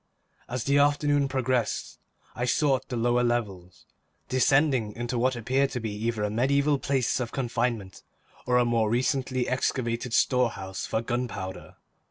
As 0.49 0.63
the 0.63 0.79
afternoon 0.79 1.27
progressed, 1.27 1.99
I 2.33 2.45
sought 2.45 2.89
the 2.89 2.97
lower 2.97 3.23
levels, 3.23 3.85
descending 4.29 4.93
into 4.95 5.19
what 5.19 5.35
appeared 5.35 5.69
to 5.73 5.79
be 5.79 5.91
either 5.91 6.23
a 6.23 6.31
mediaeval 6.31 6.79
place 6.79 7.19
of 7.19 7.31
confinement, 7.31 8.01
or 8.47 8.57
a 8.57 8.65
more 8.65 8.89
recently 8.89 9.47
excavated 9.47 10.11
storehouse 10.15 10.87
for 10.87 11.03
gunpowder. 11.03 11.75